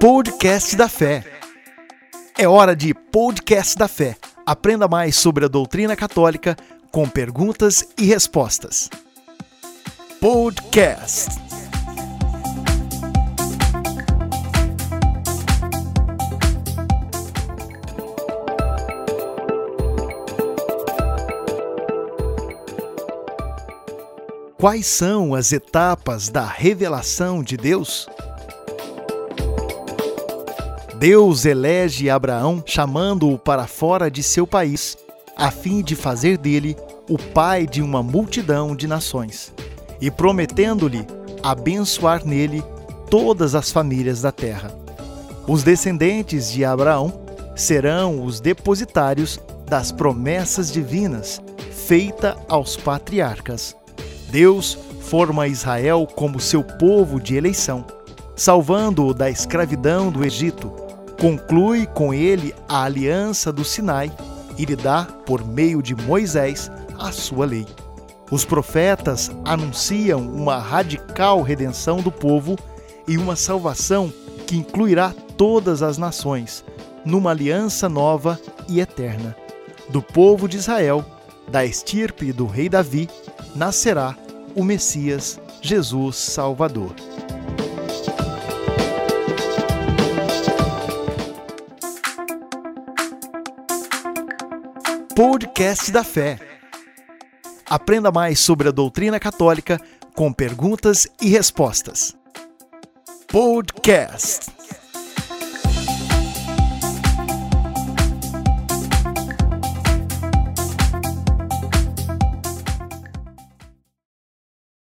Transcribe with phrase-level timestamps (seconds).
[0.00, 1.24] Podcast da Fé.
[2.38, 4.16] É hora de Podcast da Fé.
[4.46, 6.56] Aprenda mais sobre a doutrina católica
[6.92, 8.88] com perguntas e respostas.
[10.20, 11.30] Podcast.
[24.56, 28.08] Quais são as etapas da revelação de Deus?
[30.98, 34.98] Deus elege Abraão, chamando-o para fora de seu país,
[35.36, 36.76] a fim de fazer dele
[37.08, 39.52] o pai de uma multidão de nações,
[40.00, 41.06] e prometendo-lhe
[41.40, 42.64] abençoar nele
[43.08, 44.76] todas as famílias da terra.
[45.46, 47.12] Os descendentes de Abraão
[47.54, 49.38] serão os depositários
[49.68, 51.40] das promessas divinas
[51.70, 53.76] feita aos patriarcas.
[54.30, 57.84] Deus forma Israel como seu povo de eleição,
[58.34, 60.87] salvando-o da escravidão do Egito
[61.18, 64.10] conclui com ele a aliança do Sinai
[64.56, 67.66] e lhe dá, por meio de Moisés, a sua lei.
[68.30, 72.56] Os profetas anunciam uma radical redenção do povo
[73.06, 74.12] e uma salvação
[74.46, 76.64] que incluirá todas as nações,
[77.04, 79.36] numa aliança nova e eterna.
[79.88, 81.04] Do povo de Israel,
[81.50, 83.08] da estirpe do rei Davi,
[83.54, 84.14] nascerá
[84.54, 86.94] o Messias, Jesus Salvador.
[95.18, 96.38] Podcast da Fé.
[97.68, 99.80] Aprenda mais sobre a doutrina católica
[100.14, 102.16] com perguntas e respostas.
[103.26, 104.57] Podcast.